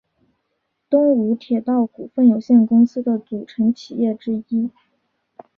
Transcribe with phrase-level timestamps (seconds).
[0.89, 4.71] 东武铁道股份有限公司的组成企业之一。